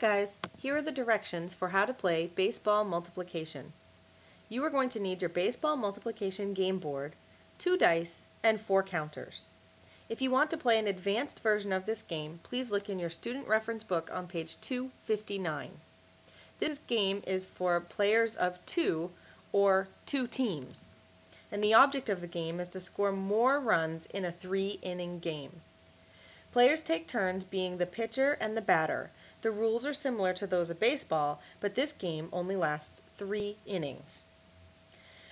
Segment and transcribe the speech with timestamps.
[0.00, 3.74] guys, here are the directions for how to play baseball multiplication.
[4.48, 7.14] You are going to need your baseball multiplication game board,
[7.58, 9.48] two dice, and four counters.
[10.08, 13.10] If you want to play an advanced version of this game, please look in your
[13.10, 15.70] student reference book on page 259.
[16.60, 19.10] This game is for players of two
[19.52, 20.88] or two teams,
[21.52, 25.18] and the object of the game is to score more runs in a three inning
[25.18, 25.60] game.
[26.52, 29.10] Players take turns being the pitcher and the batter,
[29.42, 34.24] the rules are similar to those of baseball, but this game only lasts three innings.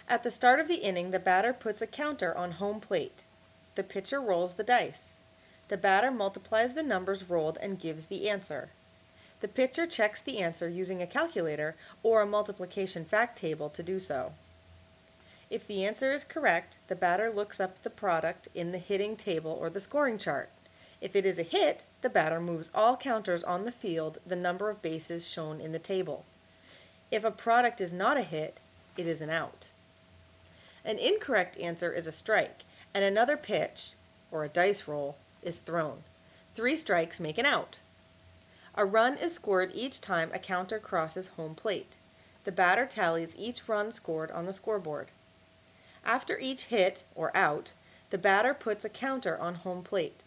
[0.09, 3.25] At the start of the inning, the batter puts a counter on home plate.
[3.75, 5.17] The pitcher rolls the dice.
[5.69, 8.71] The batter multiplies the numbers rolled and gives the answer.
[9.41, 14.01] The pitcher checks the answer using a calculator or a multiplication fact table to do
[14.01, 14.33] so.
[15.51, 19.57] If the answer is correct, the batter looks up the product in the hitting table
[19.59, 20.51] or the scoring chart.
[21.01, 24.69] If it is a hit, the batter moves all counters on the field the number
[24.69, 26.25] of bases shown in the table.
[27.11, 28.61] If a product is not a hit,
[28.97, 29.69] it is an out.
[30.85, 33.91] An incorrect answer is a strike, and another pitch,
[34.31, 36.03] or a dice roll, is thrown.
[36.55, 37.79] Three strikes make an out.
[38.75, 41.97] A run is scored each time a counter crosses home plate.
[42.45, 45.09] The batter tallies each run scored on the scoreboard.
[46.05, 47.73] After each hit, or out,
[48.11, 50.23] the batter puts a counter on home plate.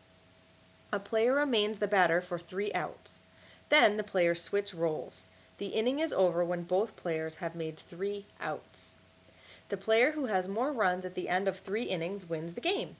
[0.93, 3.21] A player remains the batter for three outs.
[3.69, 5.27] Then the players switch roles.
[5.57, 8.91] The inning is over when both players have made three outs.
[9.69, 12.97] The player who has more runs at the end of three innings wins the game.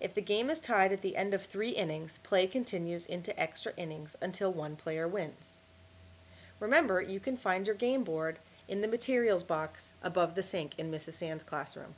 [0.00, 3.72] If the game is tied at the end of three innings, play continues into extra
[3.76, 5.54] innings until one player wins.
[6.58, 10.90] Remember, you can find your game board in the materials box above the sink in
[10.90, 11.12] Mrs.
[11.12, 11.94] Sand's classroom.